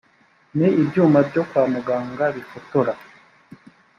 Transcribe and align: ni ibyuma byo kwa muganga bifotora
ni 0.57 0.67
ibyuma 0.81 1.19
byo 1.29 1.41
kwa 1.49 1.63
muganga 1.73 2.25
bifotora 2.35 2.93